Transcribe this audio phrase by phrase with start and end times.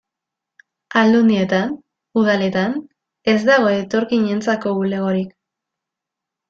[1.01, 1.75] Aldundietan,
[2.23, 2.75] udaletan,
[3.35, 5.39] ez dago etorkinentzako bulegorik.